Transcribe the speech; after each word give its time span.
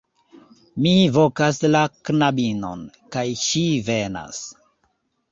Mi 0.85 0.93
vokas 1.17 1.59
la 1.75 1.81
knabinon, 2.09 2.81
kaj 3.17 3.25
ŝi 3.43 3.61
venas. 3.91 4.41